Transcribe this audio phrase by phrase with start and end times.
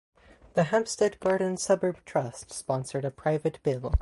[0.55, 3.93] The Hampstead Garden Suburb Trust sponsored a private bill.